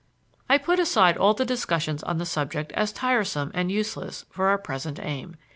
[0.49, 4.57] I put aside all the discussions on the subject as tiresome and useless for our
[4.57, 5.35] present aim.